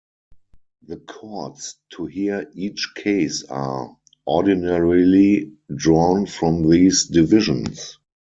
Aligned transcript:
The 0.87 0.97
courts 0.97 1.75
to 1.91 2.07
hear 2.07 2.49
each 2.55 2.91
case 2.95 3.43
are, 3.43 3.95
ordinarily, 4.25 5.51
drawn 5.75 6.25
from 6.25 6.67
these 6.67 7.05
divisions. 7.05 7.99